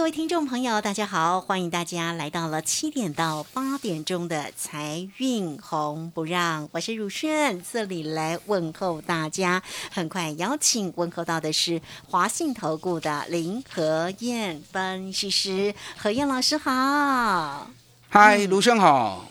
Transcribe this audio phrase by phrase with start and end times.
[0.00, 9.62] 各位听众朋友，大家好，欢迎大家来到了七点到八点钟的财运红不让，我是汝轩，这里来问候大家。
[9.92, 17.70] 很快邀请问候到的是华信投顾的林和燕分析师，何燕老师好。
[18.08, 19.28] 嗨，卢生好，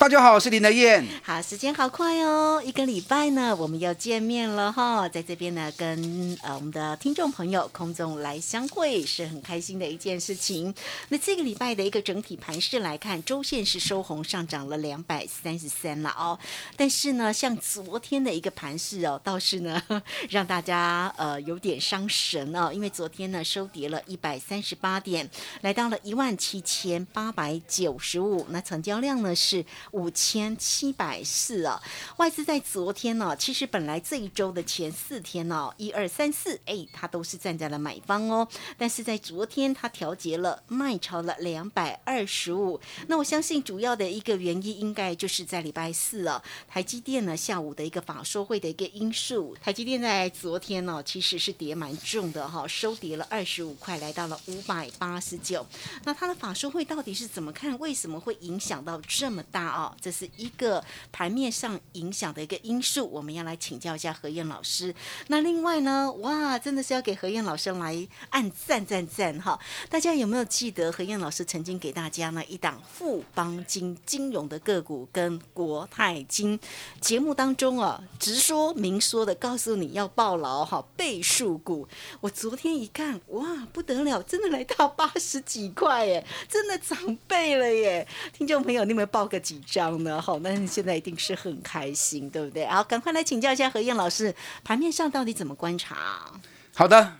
[0.00, 1.06] 大家好，我是林德燕。
[1.22, 10.74] 好，时间好快哦，一个礼拜呢，我们又见面了哈，在这边呢，跟呃我们的听众朋友空中来相会，是很开心的一件事情。
[11.10, 16.38] 那这个礼拜的一个整体盘势来看，周线是收红，上涨了两百三十三了哦。
[16.78, 19.82] 但是呢，像昨天的一个盘势哦，倒是呢
[20.30, 25.28] 让大家呃有点伤神哦，因为昨天呢收跌了一百三十八点，
[25.60, 29.62] 来到了一万七千八百九十五，那成交量呢是。
[29.92, 31.82] 五千七百四啊，
[32.16, 55.66] 外资在昨天呢、其实本来这一周的前四天呢、一二三四，哎，它都是站在了买方哦，但是在昨天它调节了卖超了两百二十五，那我相信主要的一个原因应该就是在礼拜四啊，台积电呢下午的一个法说会的一个因素，台积电在昨天呢、其实是跌蛮重的哈、收跌了二十五块，来到了五百八十九，
[56.04, 57.78] 那它的法说会到底是怎么看？
[57.78, 59.96] 为什么会影响到这么大哦？
[60.00, 64.94] 这是一个盘面上影响的一个因素，我们要来请教一下何燕老师。
[65.28, 69.58] 那另外呢，哇，真的是要给何燕老师来按赞赞赞哈！
[69.88, 76.58] 大家有没有记得何燕老师曾经给大家呢一档富邦金金融的个股跟国泰金
[77.00, 81.88] 节目当中啊，直说明说的告诉你要抱牢哈倍数股。
[82.20, 88.06] 我昨天一看，哇，不得了，真的来到八十几块耶，真的涨倍了耶！
[88.32, 90.20] 听众朋友，你有没有报个几张呢？
[90.20, 92.66] 好，那你现在一定是很开心，对不对？
[92.66, 96.30] 好，赶快来请教一下何燕老师，盘面上到底怎么观察？
[96.74, 97.14] 好的，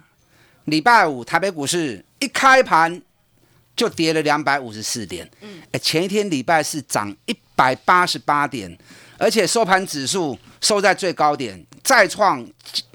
[0.65, 3.01] 礼拜五台北股市一开盘
[3.77, 8.77] 就跌了两百五十四点，嗯，哎，前一天礼拜四涨一百八十八点，
[9.19, 12.47] 而且收盘指数收在最高点，再创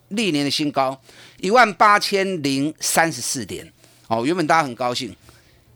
[0.09, 0.99] 历年的新高，
[1.39, 3.72] 一万八千零三十四点。
[4.07, 5.16] 哦，原本大家很高兴，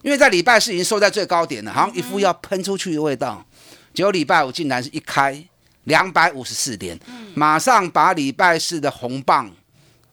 [0.04, 3.44] 因为在礼拜四已经收在最高点了，好像一副要喷出去的味道。
[4.00, 5.38] 结果礼拜五竟然是一开
[5.84, 6.98] 两百五十四点，
[7.34, 9.54] 马上把礼拜四的红棒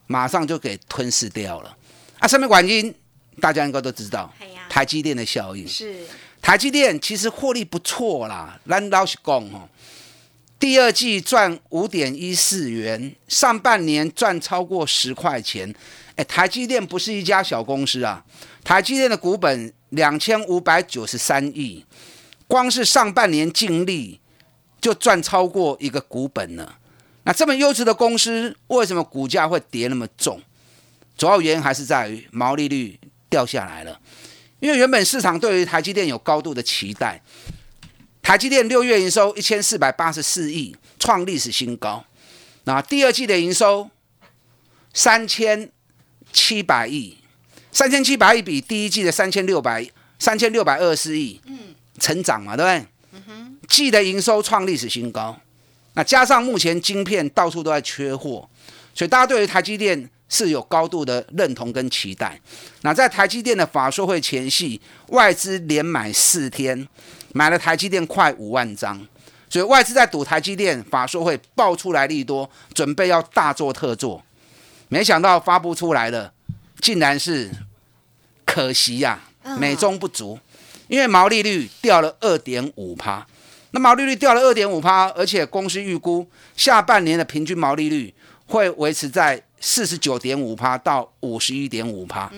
[0.08, 1.76] 马上就给吞噬掉了。
[2.18, 2.92] 啊，上面原因
[3.40, 4.34] 大家应该都知道
[4.68, 5.64] 台积电的效应。
[5.68, 6.04] 是
[6.42, 9.68] 台积电其实获利不错啦，咱老实讲哦，
[10.58, 15.72] 第二季赚五点一四元，上半年赚超过十块钱。
[16.16, 18.24] 哎，台积电不是一家小公司啊，
[18.64, 21.86] 台积电的股本两千五百九十三亿，
[22.46, 24.20] 光是上半年净利
[24.80, 26.78] 就赚超过一个股本了。
[27.24, 30.40] 那这么优质的公司，为什么股价会跌那么重？
[31.16, 32.98] 主要原因还是在于毛利率
[33.28, 34.00] 掉下来了。
[34.60, 37.20] 因为原本市场对于台积电有高度的期待，
[38.22, 42.04] 台积电六月营收一千四百八十四亿，创历史新高。
[42.64, 43.90] 那第二季的营收
[44.94, 45.70] 三千
[46.32, 47.18] 七百亿，
[47.70, 49.86] 三千七百亿比第一季的三千六百
[50.18, 51.58] 三千六百二十亿，嗯，
[51.98, 52.86] 成长嘛，对不对？
[53.68, 55.36] 季的营收创历史新高。
[55.94, 58.48] 那加上目前晶片到处都在缺货，
[58.94, 62.38] 所以大家对于台积电是有高度的认同跟期待。
[62.82, 66.86] 那在台积电的法说会前夕，外资连买四天，
[67.32, 69.04] 买了台积电快五万张，
[69.48, 74.22] 所以外资在赌台积电法说会爆出来利多，准备要大做特做，
[74.88, 76.32] 没想到发布出来的
[76.80, 77.50] 竟然是
[78.44, 80.38] 可惜呀、嗯美中不足，
[80.88, 83.26] 因为毛利率掉了二点五趴。
[83.72, 88.14] 那毛利率掉了二点五趴，而且公司预估下半年的平均毛利率
[88.46, 92.32] 会维持在四十九点五趴到五十一点五趴。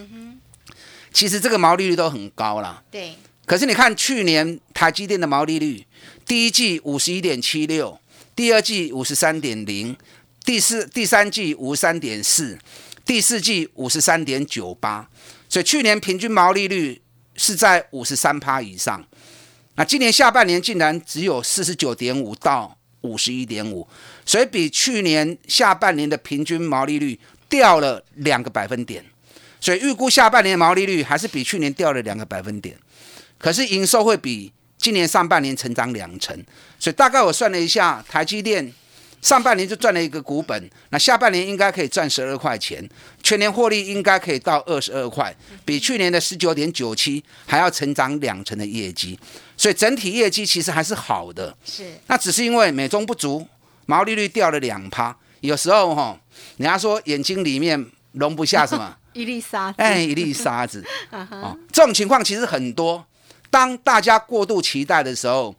[1.12, 2.82] 其实这个毛利率都很高啦。
[2.90, 3.14] 对，
[3.46, 5.86] 可是你看去年台积电的毛利率，
[6.26, 8.00] 第一季五十一点七六，
[8.34, 9.96] 第二季五十三点零，
[10.44, 12.58] 第四第三季五十三点四，
[13.04, 15.08] 第四季五十三点九八，
[15.48, 17.00] 所以去年平均毛利率
[17.38, 19.02] 是在五十三趴以上。
[19.76, 23.88] 那今年下半年竟然只有四十九点五到五十一点五，
[24.26, 27.19] 所以比去年下半年的平均毛利率
[27.49, 29.02] 掉了两个百分点，
[29.61, 32.76] 所以预估下半年毛利率还是比去年掉了两个百分点，
[33.38, 36.37] 可是营收会比今年上半年成长两成，
[36.79, 38.75] 所以大概我算了一下，台积电。
[39.20, 42.88] 上半年就赚了一个股本，那下半年应该可以赚十二块钱，
[43.22, 45.34] 全年获利应该可以到二十二块，
[45.64, 49.18] 比去年的十九点九七还要成长两成的业绩，
[49.56, 51.56] 所以整体业绩其实还是好的。
[51.64, 53.46] 是，那只是因为美中不足，
[53.86, 56.18] 毛利率掉了两趴，有时候哈，
[56.56, 63.04] 人家说眼睛里面容不下什么 一粒沙，哎，一粒沙子， 哦，这种情况其实很多，
[63.50, 65.52] 当大家过度期待的时候。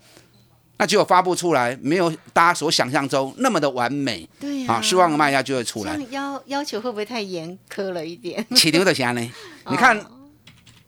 [0.81, 5.99] 那结果发布出来，没有大家所想象中那么的完美，对呀，失望的卖压就会出来。
[6.09, 8.45] 要要求会不会太严苛了一点？
[8.55, 9.21] 起牛的钱呢？
[9.69, 10.01] 你看，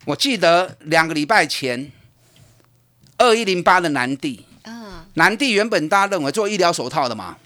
[0.06, 1.92] 我记得两个礼拜前，
[3.18, 7.36] 二一零八的南地，嗯，南地原本大家认为做医疗手套的嘛，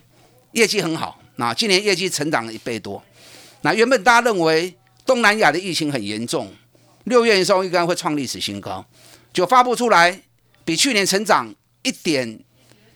[0.53, 3.03] 业绩很好，那今年业绩成长了一倍多。
[3.63, 4.73] 那原本大家认为
[5.05, 6.55] 东南亚的疫情很严重，
[7.03, 8.87] 六月营收应该会创历史新高，
[9.33, 10.23] 就发布出来，
[10.65, 11.53] 比去年成长。
[11.87, 12.41] 一点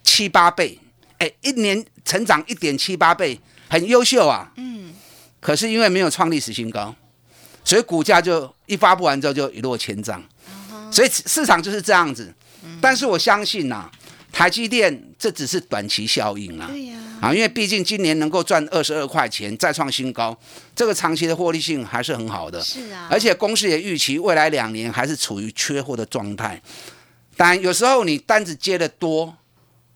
[0.03, 0.77] 七八倍，
[1.19, 3.39] 哎，一年成长一点七八倍，
[3.69, 4.51] 很优秀啊。
[4.57, 4.93] 嗯。
[5.39, 6.93] 可是因为没有创历史新高，
[7.65, 10.21] 所以股价就一发布完之后就一落千丈。
[10.91, 12.35] 所以市场就是这样子。
[12.81, 13.89] 但是我相信呐，
[14.33, 16.67] 台积电这只是短期效应啦。
[16.67, 16.99] 对呀。
[17.23, 20.37] 啊，因为毕竟今年能够赚二十二块钱，再创新高，
[20.75, 22.61] 这个长期的获利性还是很好的。
[22.61, 23.07] 是啊。
[23.11, 26.61] 而且公司也预期未来两年还是处于缺货的状态。
[27.41, 29.35] 当然，有时候你单子接的多，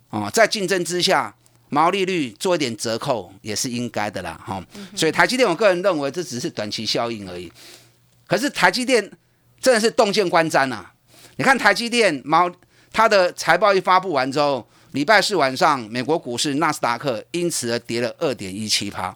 [0.08, 1.34] 哦，在竞争之下，
[1.68, 4.64] 毛利率做一点折扣也是应该的啦，哈。
[4.96, 7.52] 所以台积电，我个人认为这只是短期效应而已。
[8.26, 9.10] 可是台积电
[9.60, 10.86] 真的是洞见观瞻呐！
[11.36, 12.50] 你看台积电毛，
[12.90, 19.14] 它的财报一发布完之后，礼拜四晚上美国股市纳斯达克因此而跌了二点一七趴，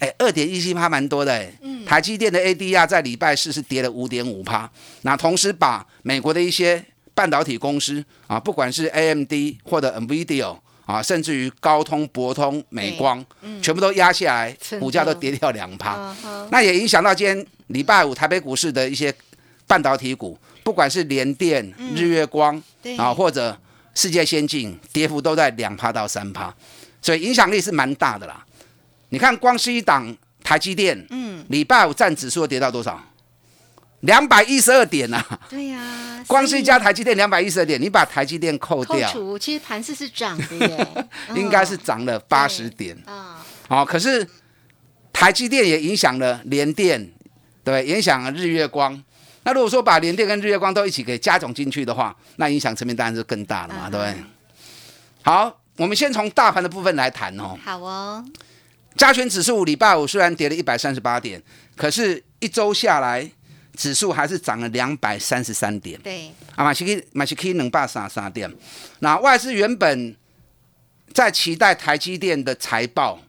[0.00, 1.50] 哎，二点一七趴蛮多的哎。
[1.86, 4.70] 台积电的 ADR 在礼拜四是跌了五点五趴，
[5.00, 6.84] 那同时把美国的一些
[7.14, 9.32] 半导体公司啊，不管是 AMD
[9.62, 13.24] 或者 NVIDIA 啊，甚至于高通、博通、美光，
[13.62, 16.14] 全部都压下来，股价都跌掉两趴。
[16.50, 19.14] 那也影响到今天礼拜五台北股市的一些
[19.66, 22.62] 半导体股，不管是联电、日月光
[22.98, 23.56] 啊，或者
[23.94, 26.54] 世界先进，跌幅都在两趴到三趴，
[27.00, 28.44] 所以影响力是蛮大的啦。
[29.08, 33.00] 你看，光是一档台积电，嗯，礼拜五占指数跌到多少？
[34.04, 35.22] 两百一十二点呐！
[35.48, 40.86] 对呀， 光是一家台积电两百一十二点，你把台积电扣掉，扣除，其实盘势是涨的耶，
[41.34, 43.44] 应该是涨了八十点啊。
[43.66, 44.26] 好，可是
[45.12, 47.12] 台积电也影响了联电，
[47.64, 49.02] 对，影响了日月光。
[49.44, 54.14] 那如果说把联电跟日月光都一起给加总进去的话，那影响层面当然是更大了嘛，对不对？
[55.22, 57.56] 好，我们先从大盘的部分来谈哦。
[57.64, 58.22] 好哦，
[58.96, 61.42] 加权指数礼拜五虽然跌了一百三十八点，
[61.74, 63.30] 可是一周下来。
[63.76, 68.52] 指数还是涨了两百三十三点，对，啊，马西克马西克能霸三三点。
[69.00, 70.16] 那外资原本
[71.12, 73.20] 在期待台积电的财报，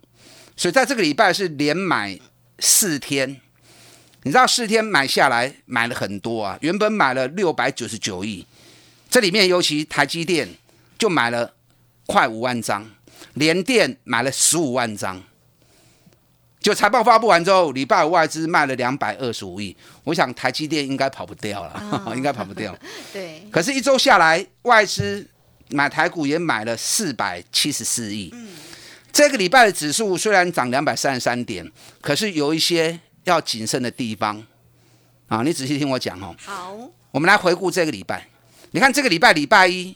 [0.55, 2.19] 所以在这个礼拜是连买
[2.59, 3.41] 四天。
[4.23, 8.45] 你知道四天买下来买了很多啊，原本买了六百九十九亿，
[9.09, 10.47] 这里面尤其台积电
[10.97, 11.53] 就买了
[12.07, 12.89] 快五万张，
[13.33, 15.21] 联电买了十五万张。
[16.65, 22.75] 就财报发布完之后，礼拜五外资卖了两百二十五亿，我想台积电应该跑不掉了， 应该跑不掉。
[23.13, 23.47] 对。
[23.51, 25.23] 可是，一周下来，外资
[25.69, 28.31] 买台股也买了四百七十四亿。
[28.33, 28.47] 嗯。
[29.13, 34.43] 这个礼拜的指数虽然涨两百三十三点，可是有一些要谨慎的地方
[35.27, 35.43] 啊！
[35.43, 36.35] 你仔细听我讲哦。
[36.39, 36.75] 好。
[37.11, 38.27] 我们来回顾这个礼拜，
[38.71, 39.95] 你看这个礼拜礼拜一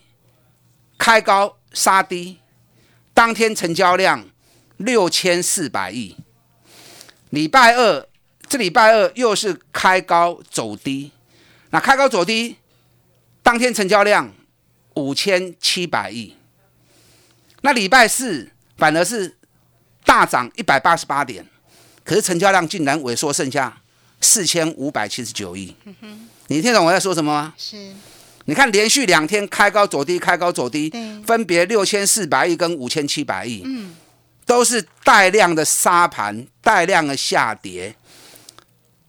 [1.00, 2.38] 开高杀低，
[3.12, 4.24] 当天成交量
[4.78, 6.16] 六千四百亿。
[7.30, 8.08] 礼拜二，
[8.48, 11.12] 这礼拜二又是开高走低，
[11.70, 12.58] 那开高走低，
[13.44, 14.34] 当天成交量
[14.96, 16.36] 五千七百亿。
[17.62, 19.38] 那礼拜四反而是
[20.04, 21.46] 大涨一百八十八点，
[22.04, 23.82] 可是成交量竟然萎缩剩下
[24.22, 25.76] 四千五百七十九亿。
[26.48, 27.54] 你听懂我在说什么吗？
[27.58, 27.94] 是。
[28.46, 30.92] 你看连续两天开高走低，开高走低，
[31.28, 33.62] 分别六千四百亿跟五千七百亿。
[33.64, 33.96] 嗯。
[34.50, 37.96] 都是带量的沙盘，带量的下跌。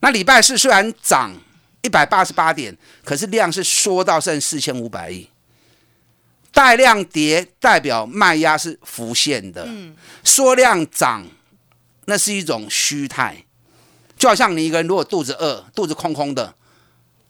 [0.01, 1.35] 那礼拜四虽然涨
[1.81, 5.31] 一百八十八点，可是量是缩到剩四千五百亿。
[6.53, 9.67] 带量跌代表卖压是浮现的，
[10.23, 11.27] 缩量涨
[12.05, 13.47] 那是一种虚态。
[14.19, 16.55] 就好像你一个人如果肚子饿，肚子空空的，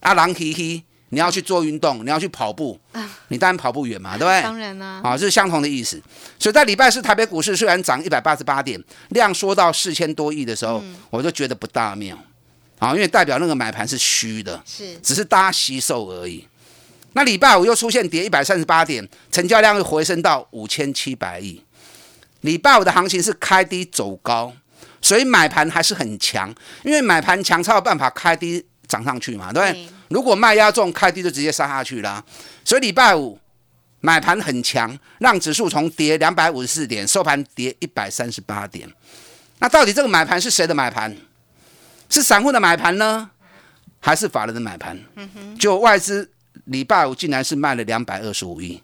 [0.01, 2.79] 啊，狼嘻嘻你要去做运动，你要去跑步，
[3.27, 4.41] 你当然跑不远嘛，对不对？
[4.41, 6.01] 当然啦、啊，这是相同的意思。
[6.39, 12.17] 所以在礼拜四台北股市虽然涨一百八十八点，量缩到四千多亿的时候，我就觉得不大妙
[12.79, 16.47] 啊，因为代表那个买盘是虚的，是只是大家吸售而已。
[17.13, 21.61] 那礼拜五又出现跌一百三十八点，成交量又回升到五千七百亿。
[22.39, 24.53] 礼拜五的行情是开低走高，
[25.01, 29.83] 所以买盘还是很强，因为买盘强才有办法开低涨上去嘛，对不对？
[29.83, 32.23] 对如果卖压重，开低就直接杀下去啦。
[32.63, 33.39] 所以礼拜五
[34.01, 38.89] 买盘很强，让指数从跌两百五十四点收盘跌一百三十八点。
[39.59, 41.15] 那到底这个买盘是谁的买盘？
[42.09, 43.29] 是散户的买盘呢，
[43.99, 44.99] 还是法人的买盘？
[45.57, 46.29] 就外资
[46.65, 48.81] 礼拜五竟然是卖了两百二十五亿，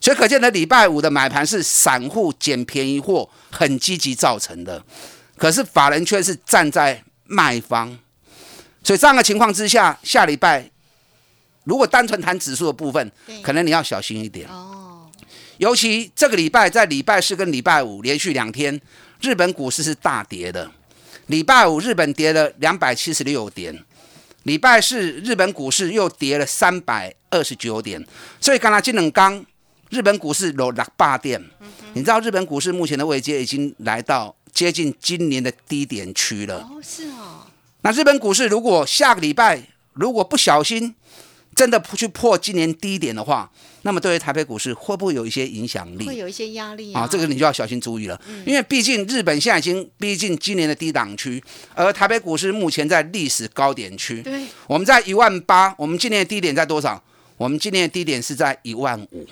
[0.00, 4.82] 所以可见的礼拜五的买盘是散户捡便宜货很积极造成的，
[5.36, 7.96] 可是法人却是站在卖方，
[8.84, 10.70] 所以这样的情况之下，下礼拜
[11.64, 13.10] 如果单纯谈指数的部分，
[13.42, 14.46] 可能你要小心一点。
[14.48, 15.10] 哦，
[15.56, 18.80] 尤其这个礼拜在礼拜四跟礼拜五连续两天，
[19.22, 20.70] 日本股市是大跌的。
[21.28, 23.82] 礼拜五日本跌了两百七十六点，
[24.42, 28.06] 礼拜四日本股市又跌了三百二十九点，
[28.38, 29.42] 所以刚才金冷刚
[29.88, 31.42] 日本股市有六八点。
[31.94, 36.56] 你知道日本股市目前的位阶已经来到接近今年的低点区了。
[36.56, 37.33] 哦是哦，
[37.84, 39.62] 那日本股市如果下个礼拜
[39.92, 40.94] 如果不小心
[41.54, 43.48] 真的去破今年低点的话，
[43.82, 46.06] 那么对于台北股市会不会有一些影响力？
[46.06, 51.40] 会有一些压力啊，这个你就要小心注意了，因为毕竟日本现在已经逼近今年的低档区，
[51.74, 54.22] 而台北股市目前在历史高点区。
[54.22, 54.46] 对。
[54.66, 57.00] 我们在一万八，我们今年的低点在多少？
[57.36, 59.26] 我们今年的低点是在一万五。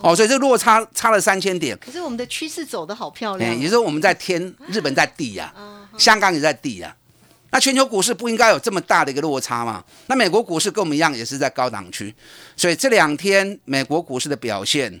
[0.00, 6.96] 哦，所以这落差差了三千点，可是我们的趋势走得好漂哎、亮哦，也就是说我们在天，日本在地呀、嗯香港也在地呀、
[7.54, 9.84] 那全球股市不应该有这么大的一个落差嘛？
[10.08, 12.12] 那美国股市跟我们一样也是在高档区，
[12.56, 15.00] 所以这两天美国股市的表现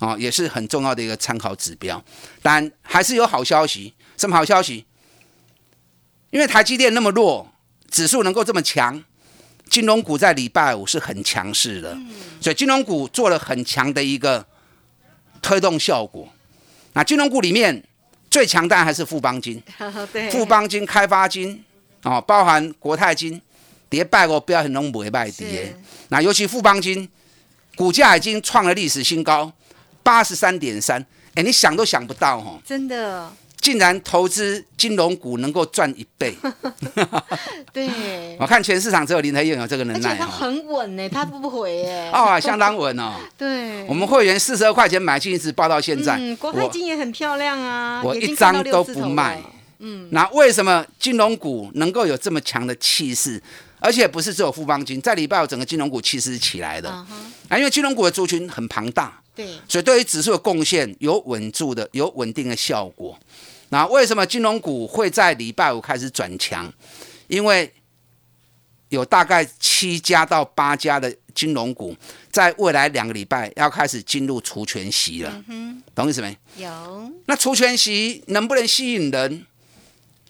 [0.00, 2.04] 哦也是很重要的一个参考指标。
[2.42, 4.84] 但还是有好消息，什么好消息？
[6.30, 7.48] 因为台积电那么弱，
[7.88, 9.00] 指数能够这么强，
[9.70, 11.96] 金融股在礼拜五是很强势的，
[12.40, 14.44] 所以金融股做了很强的一个
[15.40, 16.28] 推动效果。
[16.94, 17.84] 那金融股里面
[18.28, 19.62] 最强大还是富邦金。
[20.32, 21.64] 富邦金、开发金，
[22.04, 23.40] 哦，包含国泰金，
[23.88, 25.76] 跌败过不要很容易卖跌。
[26.08, 27.08] 那尤其富邦金，
[27.76, 29.52] 股价已经创了历史新高，
[30.02, 31.04] 八十三点三。
[31.34, 36.34] 哎，你想都想不到哦，真的竟然投资金融股能够赚一倍。
[37.72, 40.26] 对， 我看全市场只有林台燕有这个能而且它耐哦。
[40.26, 43.12] 很稳呢，他不回哎， 哦，相当稳哦。
[43.38, 46.16] 对，我们会员四十二块钱买进，一直报到现在。
[46.18, 49.42] 嗯，国泰金也很漂亮啊，我一张都不卖了。
[49.84, 53.42] 嗯，那为什么金融股能够有这么强的气势？
[53.80, 56.88] 而且不是只有富邦金，在礼拜五整个金融股气势是起来的
[57.48, 63.18] 啊，因为金融股的族群很庞大，对，所以对于指数的贡献有稳住的、有稳定的效果。
[63.70, 66.72] 那为什么金融股会在礼拜五开始转强？
[67.26, 67.72] 因为
[68.90, 71.96] 有大概七家到八家的金融股，
[72.30, 75.44] 在未来两个礼拜要开始进入除权息了，
[75.92, 76.38] 懂意思没？
[76.58, 79.44] 有那除权息能不能吸引人？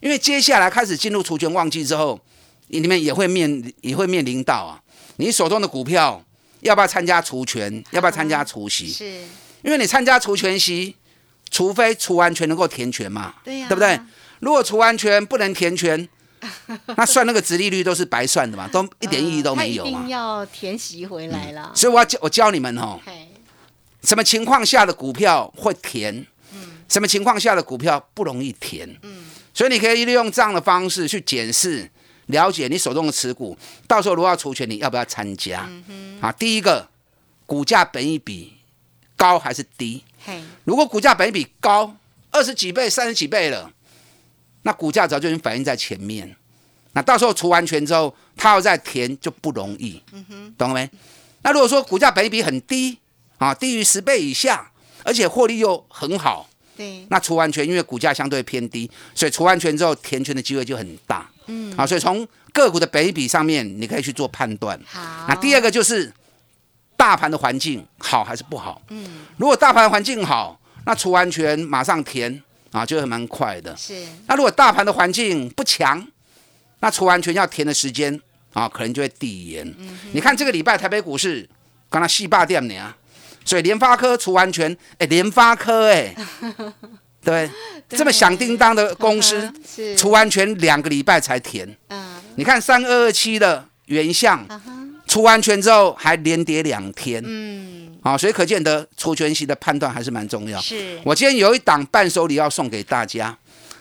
[0.02, 2.20] 因为接下来开始进入除权旺季之后，
[2.66, 4.82] 你们也会面也会面临到啊，
[5.16, 6.22] 你手中的股票
[6.60, 8.90] 要不要参加除权，要不要参加除息？
[8.90, 9.04] 是，
[9.62, 10.96] 因为你参加除权息，
[11.50, 13.98] 除非除完全能够填权嘛，对呀，对不对？
[14.40, 16.08] 如果除完全不能填权，
[16.96, 20.08] 那算那个值利率都是白算的嘛，都一点意义都没有嘛呃一定。
[20.08, 21.70] 要填息回来了。
[21.76, 22.98] 所以我要教我教你们哦，
[24.02, 26.26] 什么情况下的股票会填，
[26.88, 28.98] 什么情况下的股票不容易填。
[29.54, 31.90] 所以你可以利用这样的方式去检视、
[32.26, 33.56] 了解你手中的持股，
[33.86, 35.68] 到时候如果要除权，你要不要参加？
[36.20, 36.88] 啊，第一个，
[37.46, 38.54] 股价本益比
[39.16, 40.02] 高还是低？
[40.24, 41.96] 嘿，如果股价本益比高，
[42.30, 43.70] 二十几倍、三十几倍了，
[44.62, 46.36] 那股价早就已经反映在前面。
[46.94, 50.02] 那到时候除完权之后，它要再填就不容易，
[50.56, 50.90] 懂了没？
[51.42, 52.98] 那如果说股价本益比很低
[53.38, 54.70] 啊，低于十倍以下，
[55.02, 56.48] 而且获利又很好，
[56.82, 61.30] 对，那除完权因为股价相对偏低，所以除完权之后填权的机会就很大。
[61.46, 64.78] 嗯，啊，所以从个股的北比上面，你可以去做判断。
[64.84, 65.26] 好。
[65.28, 66.12] 那第二个就是
[66.96, 68.82] 大盘的环境好还是不好？
[68.88, 73.76] 嗯，如果大盘环境好，那除完权马上填啊，就会蛮快的。
[73.76, 76.04] 是那如果大盘的环境不强，
[76.80, 78.20] 那除完权要填的时间
[78.52, 79.66] 啊，可能就会递延。
[79.78, 81.48] 嗯你看这个礼拜台北股市
[81.90, 82.96] 刚刚细霸店呢啊，
[83.44, 86.14] 所以联发科除完全，哎，联发科哎，
[87.24, 87.48] 对，
[87.88, 89.52] 这么响叮当的公司
[89.96, 91.76] 除完全两个礼拜才填。
[91.88, 94.42] 嗯你看三二二七的原相
[95.06, 100.58] 除完全之后还连跌两天，嗯，好，所以可见得除全息的判断还是蛮重要。
[100.58, 103.36] 是我今天有一档伴手礼要送给大家，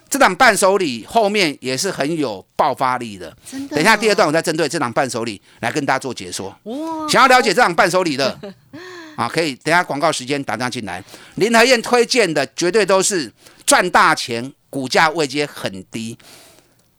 [0.09, 3.33] 这档伴手礼后面也是很有爆发力的。
[3.49, 3.75] 真的哦。
[3.75, 6.53] 等一下第二段我再针对这档伴手礼来跟大家做解说。
[6.63, 8.37] 哇，想要了解这档伴手礼的
[9.15, 11.03] 啊，可以等下广告时间打电进来。
[11.35, 13.31] 林和燕推荐的绝对都是
[13.65, 16.17] 赚大钱，股价位阶很低，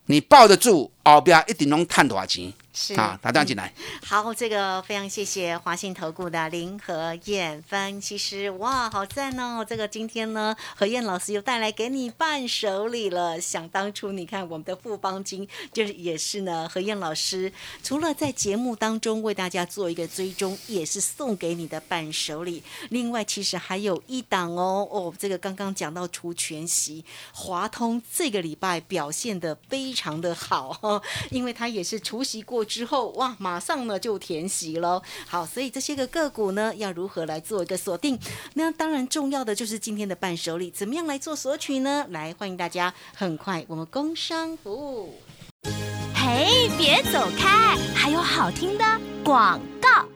[0.07, 3.19] 你抱得住，后边一定能赚多少钱是啊！
[3.21, 3.73] 打电话进来。
[4.05, 9.64] 好，这个非常谢谢华信投顾的林和燕分析师，哇，好赞哦！
[9.64, 13.41] 这个今天呢，何燕老师又带来给你伴手礼了。
[13.41, 17.52] 想当初，你看我们的富邦金，就是也是呢，何燕老师
[17.83, 22.62] 除了在节目当中为大家做一个追踪，也是送给你的伴手礼。
[22.88, 35.02] 另外，其实还有一档哦，哦，这个刚刚讲到除权息，华通这个礼拜表现的非常的好哦，因为它也是除息过之后，哇，马上呢就填息喽。
[35.26, 38.19] 好，所以这些个个股呢，要如何来做一个锁定？
[38.54, 42.07] 那当然重要的就是今天的伴手礼，怎么样来做索取呢？
[42.11, 45.14] 来，欢迎大家，很快我们工商服务。
[46.14, 48.85] 嘿，别走开，还有好听的
[49.25, 50.12] 广告。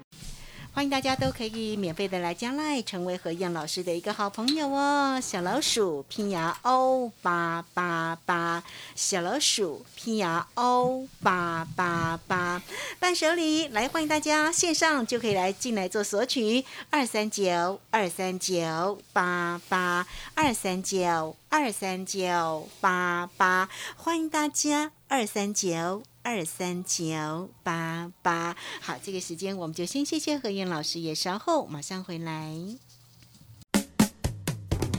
[0.76, 5.18] 欢迎大家都可以免费的来加赖，成为何燕老师的一个好朋友哦。
[5.18, 8.62] 小老鼠拼牙 O 八八八，
[8.94, 12.60] 小老鼠拼牙 O 八八八，
[13.00, 21.34] 伴手礼来欢迎大家线上就可以来进来做索取，二三九二三九八八二三九。
[21.58, 26.02] 二三九八八，欢迎大家二三九。
[26.22, 32.52] 二三九八八，好，这个时间我们就先谢谢何燕老师，也稍后马上回来。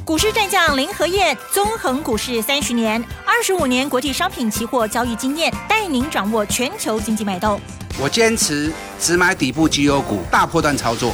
[0.03, 7.61] 股市战将林和燕，纵横股市三十年，二十五年国际商品期货交易经验，带您掌握全球经济脉动。
[8.01, 11.13] 我坚持只买底部绩优股，大波段操作。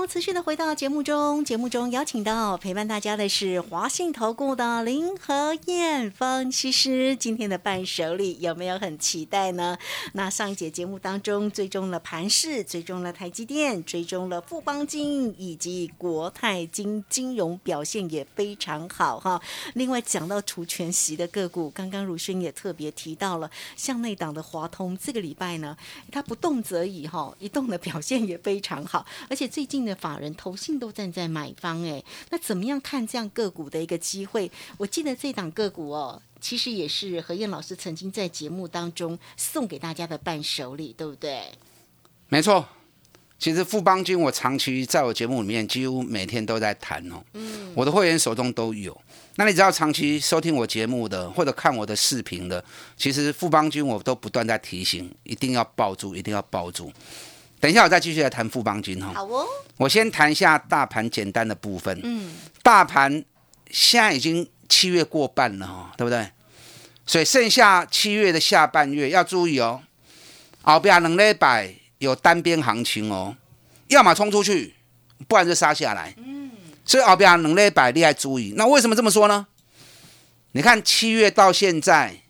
[0.07, 7.15] 持续的回到节目中，节目中邀请到陪伴大家的是华信投顾的林和燕分析师。
[7.15, 9.77] 今天的伴手礼有没有很期待呢？
[10.13, 19.41] 那上一节节目当中追踪了盘势，追踪了台积电，追踪了富邦金以及国泰金，金融表现也非常好哈。
[19.75, 25.77] 另外讲到除权息的个股，刚刚如轩也特别提到了，像内档的华通，这个礼拜呢，
[26.11, 34.49] 它不动则已哈，一动的表现也非常好，而且最近呢的法人投信都站在买方哎，那怎么样看这样个股的一个机会？
[34.77, 41.43] 我记得这档个股哦，其实也是何燕老师曾经在节目当中送给大家的伴手礼，对不对？
[42.29, 42.65] 没错，
[43.37, 48.99] 其实富邦金我长期在我节目里面几乎每天都在谈哦，嗯，我的会员手中都有。
[49.35, 52.63] 那你只要长期收听我节目的或者看我的视频的，
[52.95, 56.91] 其实富邦君我都不断在提醒，一定要抱住，一定要抱住。
[57.61, 59.13] 等一下，我再继续来谈富邦金哈。
[59.13, 59.45] 好哦，
[59.77, 61.97] 我先谈一下大盘简单的部分。
[62.03, 63.23] 嗯，大盘
[63.69, 66.27] 现在已经七月过半了哈，对不对？
[67.05, 69.79] 所以剩下七月的下半月要注意哦，
[70.63, 73.37] 后边能礼拜有单边行情哦，
[73.89, 74.73] 要么冲出去，
[75.27, 76.15] 不然就杀下来。
[76.17, 76.49] 嗯，
[76.83, 78.55] 所以后边能礼拜你要注意。
[78.57, 79.45] 那为什么这么说呢？
[80.53, 82.23] 你看七月到现在，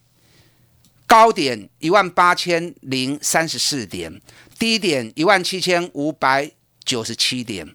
[1.08, 4.22] 高点一万八千零三十四点。
[4.62, 6.52] 低点一万七千五百
[6.86, 7.68] 九十七点，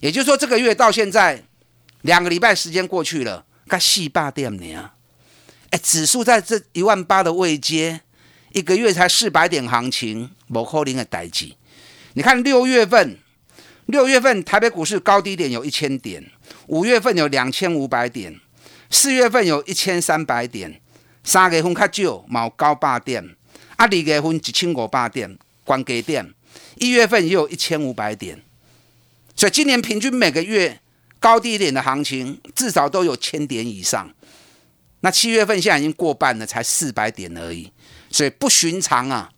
[0.00, 1.42] 也就是说这个月到现在
[2.02, 4.90] 两个礼拜时间过去了，该细霸点呢？
[5.70, 8.02] 哎，指数在这一万八的位阶，
[8.52, 11.56] 一个月才四百点行情，某可能的代际。
[12.12, 13.16] 你看六月份，
[13.86, 16.30] 六月份台北股市高低点有一千点，
[16.66, 18.38] 五月份有两千五百点，
[18.90, 20.82] 四月份有一千三百点，
[21.24, 23.24] 三月份较少，冇高八点，
[23.76, 25.38] 啊，二月份一千五百点。
[25.66, 26.32] 关给点，
[26.76, 28.40] 一月份也有一千五百点，
[29.34, 30.80] 所以今年平均每个月
[31.18, 34.08] 高低点的行情至少都有千点以上。
[35.00, 37.70] 那七月份现在已经过半了，才四百点而已，
[38.10, 39.28] 所以不寻常啊。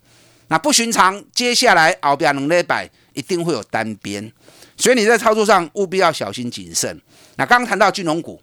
[0.48, 4.30] 那不寻常，接下来后边两礼拜一定会有单边，
[4.76, 7.00] 所以你在操作上务必要小心谨慎。
[7.36, 8.40] 那刚刚谈到金融股，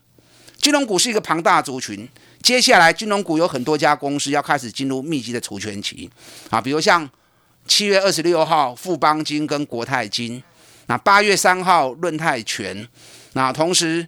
[0.58, 2.08] 金融股是一个庞大族群，
[2.41, 6.10] 接下来金融股有很多家公司要开始进入密集的除权期
[6.50, 7.08] 啊，比如像。
[7.67, 10.41] 七月二十六号，富邦金跟国泰金，
[10.88, 12.88] 那八月三号润泰全，
[13.34, 14.08] 那同时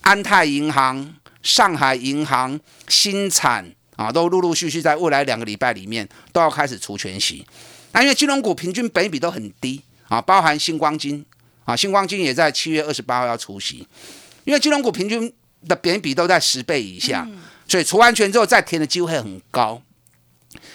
[0.00, 2.58] 安泰银行、上海银行、
[2.88, 7.46] 新产啊，都陆陆续续在未来两个礼拜里面都要开始除权息。
[7.92, 11.24] 那因为金融股平均本益比都很低啊，包含星光金
[11.64, 13.86] 啊，星光金也在七月二十八号要除息。
[14.44, 15.32] 因为金融股平均
[15.68, 17.28] 的本益比都在十倍以下，
[17.68, 19.80] 所以除完权之后再填的机会很高，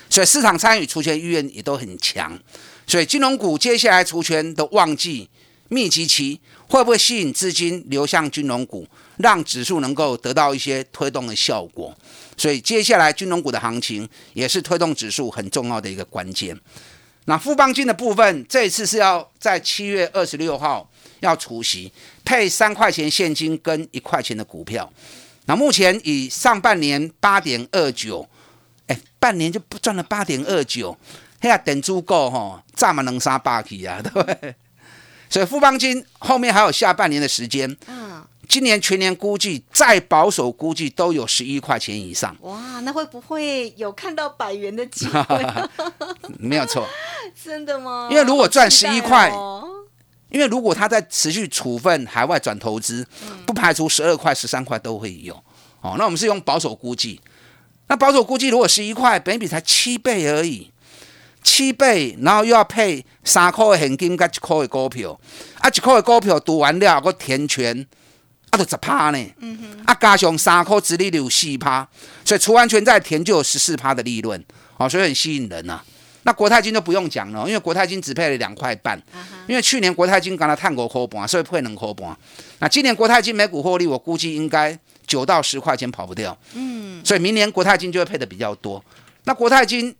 [0.10, 2.38] 所以市场参与除权意愿也都很强。
[2.86, 5.30] 所以金融股接下来除权的旺季
[5.70, 8.88] 密集期，会不会吸引资金流向金融股，
[9.18, 11.94] 让指数能够得到一些推动的效果？
[12.38, 16.58] 所以接下来金融股的行情也是推动指数很重要的一个关键。
[17.26, 21.92] 那富邦金的部分，这一次是要在七月二十六号要除息，
[22.24, 24.90] 配三块钱现金跟一块钱的股票。
[25.46, 28.26] 那目前以上半年八点二九，
[29.28, 30.98] 半年就不赚了八点二九。
[31.42, 34.56] 嘿呀，等足够吼，炸嘛能杀霸气呀， 对不对？
[35.30, 42.36] 所以富邦金后面还有下半年的时间，嗯，今年全年估计再保守估计都有十一块钱以上。
[42.42, 45.46] 哇，那会不会有看到百元的机会？
[46.40, 46.88] 没有错，
[47.44, 48.08] 真的吗？
[48.10, 49.30] 因为如果赚十一块，
[50.30, 53.06] 因为如果他在持续处分海外转投资，
[53.46, 55.36] 不排除十二块、十三块都会有。
[55.82, 57.22] 哦，那我们是用保守估计，
[57.88, 60.72] 那保守估计如果十一块，本比才七倍而已。
[61.44, 65.18] 七倍，然后又要配三块的现金，加一块的股票，
[65.60, 67.88] 啊，一块的股票读完了，我填权，
[68.50, 69.34] 啊，都十趴呢。
[69.40, 69.84] 嗯哼。
[69.86, 71.88] 啊，加上三块，殖利率有四趴，
[72.26, 74.44] 所以除完全再填就有十四趴的利润，
[74.76, 75.82] 哦，所以很吸引人呐。
[76.24, 79.02] 那国泰金就不用讲了，因为国泰金只配了两块半，
[79.48, 82.18] 因为去年国泰金刚才探过科半，所以配两块半。
[82.60, 86.38] 那今年国泰金每股获利，我估计应该九到十块钱跑不掉。
[86.54, 87.04] 嗯。
[87.04, 88.84] 所以明年国泰金就会配的比较多。
[89.24, 89.96] 那国泰金。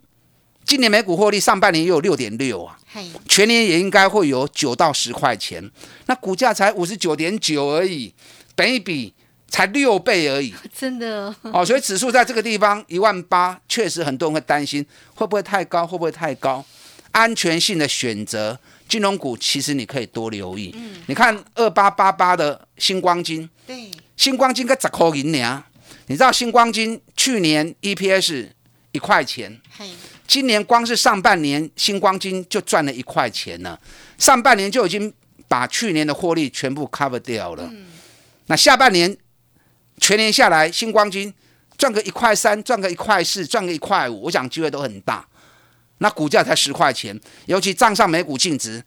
[0.64, 2.78] 今年每股获利上半年也有六点六啊，
[3.26, 5.66] 全年也应该会有九到十块钱。
[6.04, 8.12] 那股价才五十九点九而已，
[8.54, 9.14] 本一比
[9.48, 11.64] 才六倍而已， 真的哦。
[11.64, 16.62] 所以指数在这个地方一万八，确实很多人会担心会不会太高，会不会太高？
[17.12, 20.70] 安全性的选择，金融股其实你可以多留意。
[20.74, 25.62] 嗯，你看二八八八的星光金，对，星光金个十块银两，
[26.08, 28.48] 你知道星光金去年 EPS
[28.90, 29.58] 一块钱。
[30.26, 33.80] 今年光是上半年，星光金就赚了一块钱了。
[34.18, 35.10] 上半年就已经
[35.46, 37.70] 把去年的获利全部 cover 掉了。
[38.46, 39.16] 那下半年
[39.98, 41.32] 全年下来，星光金
[41.78, 45.24] 赚个一块三，赚个一块四，赚个一块五，我想机会都很大。
[45.98, 48.82] 那股价才十块钱，尤其账上每股净值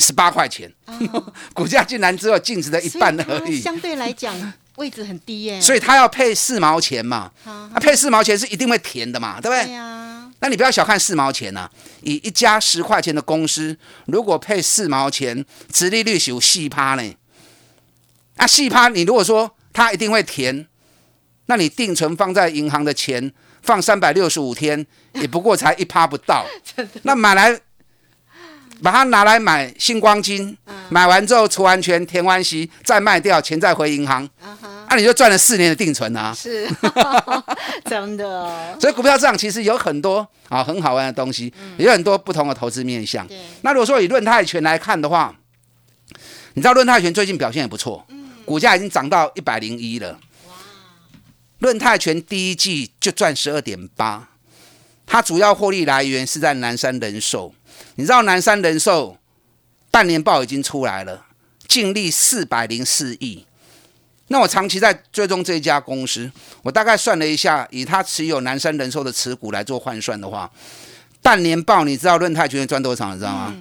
[0.00, 0.72] 十八块钱，
[1.54, 3.60] 股价竟然只有净值的一半而已。
[3.60, 4.52] 相对来讲。
[4.76, 9.64] 位置很低耶，所以他要配四毛钱嘛，啊，配四毛钱是一定会填的嘛，对不对？
[9.66, 10.32] 对呀。
[10.38, 11.68] 那你不要小看四毛钱呐，
[12.00, 17.14] 以一家十块钱的公司，如果配四毛钱，殖利率有细趴呢。
[18.36, 20.66] 啊，细趴，你如果说他一定会填，
[21.44, 26.46] 那你定存放在银行的钱，放三百六十五天，也不过才一趴不到。
[27.02, 27.60] 那买来。
[28.82, 30.56] 把它拿来买星光金，
[30.88, 34.28] 买完之后除完权填完息再卖掉，钱再回银行，
[34.88, 36.32] 那你就赚了四年的定存啊！
[36.34, 36.68] 是，
[37.84, 38.78] 真的。
[38.80, 43.26] 所以股票市场其实有很多啊很好玩的东西，也有很多不同的投资面向。
[43.62, 45.34] 那如果说以论泰拳来看的话，
[46.54, 48.06] 你知道论泰拳最近表现也不错，
[48.44, 50.18] 股价已经涨到一百零一了。
[50.48, 50.54] 哇！
[51.58, 54.30] 论泰拳第一季就赚十二点八，
[55.06, 57.54] 它主要获利来源是在南山人寿。
[58.00, 59.14] 你知道南山人寿
[59.90, 61.26] 半年报已经出来了，
[61.68, 63.44] 净利四百零四亿。
[64.28, 66.32] 那我长期在追踪这一家公司，
[66.62, 70.50] 我大概算了一下，以他持有南山人寿的持股来做换算的话，
[71.20, 73.12] 半年报你知道润泰全赚多少？
[73.12, 73.54] 你知道吗？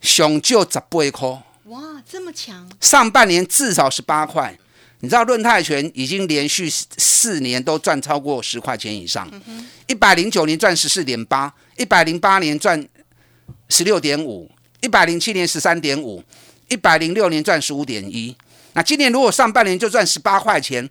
[0.00, 1.28] 熊就十八块。
[1.64, 2.66] 哇，这么强！
[2.80, 4.58] 上半年至少十八块。
[5.00, 9.30] 你知道润泰全已经连续四年都赚超过十块钱以上。
[9.86, 12.88] 一百零九年赚十四点八，一百零八年赚。
[13.68, 14.50] 十六点五，
[14.80, 16.22] 一百零七年十三点五，
[16.68, 18.34] 一百零六年赚十五点一。
[18.74, 20.88] 那今年如果上半年就赚十八块钱，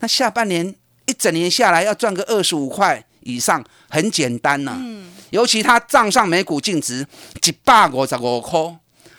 [0.00, 0.74] 那下半年
[1.06, 4.76] 一整年下来要赚个二十五块以上，很简单呐。
[4.78, 5.10] 嗯。
[5.30, 7.06] 尤其他账上每股净值
[7.46, 8.60] 一百五十五块，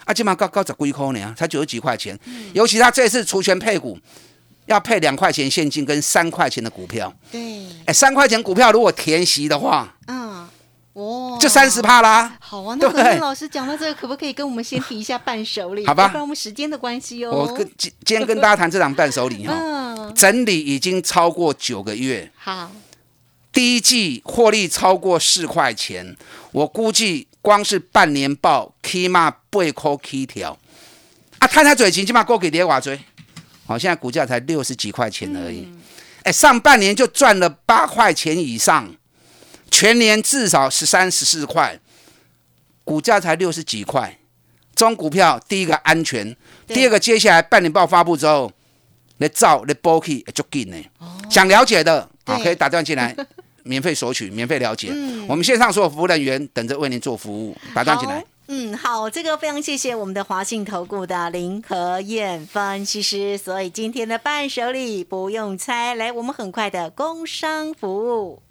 [0.05, 2.17] 啊，起码高高十几块呢，才九十几块钱。
[2.25, 2.51] 嗯。
[2.53, 3.97] 尤其他这次除权配股，
[4.67, 7.13] 要配两块钱现金跟三块钱的股票。
[7.31, 7.65] 对。
[7.85, 10.34] 哎，三块钱股票如果填息的话，嗯。
[10.95, 12.37] 哦，就三十帕啦。
[12.39, 15.85] 好啊，那何燕老师讲到这个，可不可以跟我们先提一下伴手礼？
[15.85, 17.31] 好吧，不然我们时间的关系哦。
[17.31, 19.53] 我跟今今天跟大家谈这档伴手礼哈，
[20.15, 22.31] 整理已经超过九个月。
[22.37, 22.71] 好，
[23.51, 26.15] 第一季获利超过四块钱，
[26.53, 30.57] 我估计光是半年报起码八块起条。
[31.39, 32.97] 啊，看他嘴型起码够给跌瓦追。
[33.67, 35.67] 好，现在股价才六十几块钱而已。
[36.23, 38.89] 哎，上半年就赚了八块钱以上，
[39.77, 41.77] 全年至少十三、十四块，
[42.85, 44.17] 股价才六十几块。
[44.73, 46.33] 中股票第一个安全，
[46.65, 48.49] 第二个接下来半年报发布之后，
[49.17, 50.77] 你照你波起就紧呢。
[51.29, 53.13] 想了解的啊，可以打电话进来，
[53.63, 54.93] 免费索取，免费了解。
[55.27, 58.23] 我们线上所有服务人员等着为您做服务，打电话进来。
[58.47, 68.41] 嗯，好，这个非常谢谢我们的华信投顾的林和燕分析师，所以今天的伴手礼不用猜，来，我们很快的工商服务。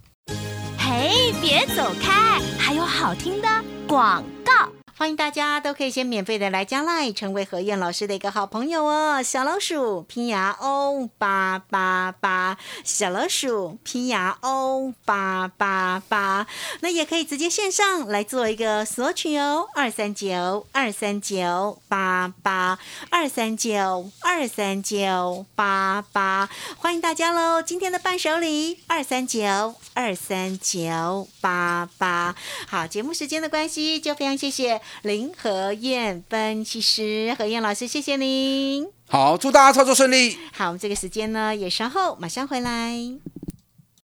[0.94, 3.48] 哎，别走开，还有好听的
[3.88, 4.68] 广告。
[4.96, 9.20] 欢迎大家都可以先免费的来加赖，成为何燕老师的一个好朋友哦。
[9.20, 16.46] 小老鼠拼牙 O 八八八，小老鼠拼牙 O 八八八，
[16.80, 19.66] 那也可以直接线上来做一个索取哦。
[19.74, 22.78] 二三九二三九八八
[23.10, 27.60] 二三九二三九八八，欢迎大家喽！
[27.60, 32.36] 今天的伴手礼二三九二三九八八。
[32.68, 34.80] 好，节目时间的关系，就非常谢谢。
[35.02, 38.86] 林和燕分析师何燕老师，谢谢您。
[39.08, 40.36] 好，祝大家操作顺利。
[40.52, 42.94] 好，我们这个时间呢也稍后马上回来。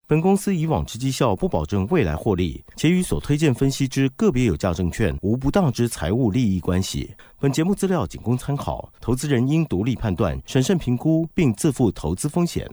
[0.07, 7.15] 本公司以往之绩效不保证未来获利，且与所推荐分析之个别有价证券无不当之财务利益关系。
[7.41, 12.71] 本节目资料仅供参考，投资人应独立判断、审慎评估，并自负投资风险。